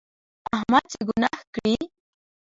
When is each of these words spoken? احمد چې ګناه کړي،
احمد 0.55 0.83
چې 0.91 0.99
ګناه 1.07 1.41
کړي، 1.55 1.75